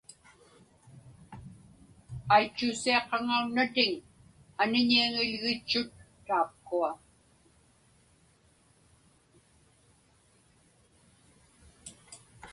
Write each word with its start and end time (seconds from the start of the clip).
Aitchuusiaqaŋaunnatiŋ 2.35 3.91
aniniaŋilgitchut 4.61 5.87
taapkua. 6.25 6.91